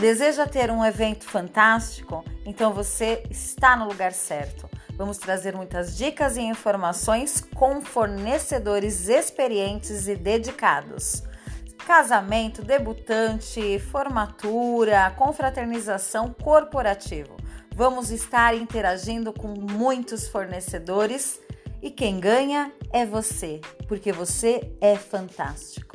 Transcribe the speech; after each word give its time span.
Deseja 0.00 0.46
ter 0.46 0.70
um 0.70 0.84
evento 0.84 1.24
fantástico? 1.24 2.24
Então 2.46 2.72
você 2.72 3.24
está 3.32 3.76
no 3.76 3.88
lugar 3.88 4.12
certo. 4.12 4.70
Vamos 4.96 5.18
trazer 5.18 5.56
muitas 5.56 5.96
dicas 5.96 6.36
e 6.36 6.40
informações 6.40 7.40
com 7.56 7.80
fornecedores 7.80 9.08
experientes 9.08 10.06
e 10.06 10.14
dedicados. 10.14 11.24
Casamento, 11.84 12.62
debutante, 12.62 13.80
formatura, 13.90 15.12
confraternização 15.16 16.32
corporativo. 16.32 17.36
Vamos 17.74 18.12
estar 18.12 18.56
interagindo 18.56 19.32
com 19.32 19.48
muitos 19.48 20.28
fornecedores 20.28 21.40
e 21.82 21.90
quem 21.90 22.20
ganha 22.20 22.72
é 22.92 23.04
você, 23.04 23.60
porque 23.88 24.12
você 24.12 24.72
é 24.80 24.94
fantástico. 24.94 25.87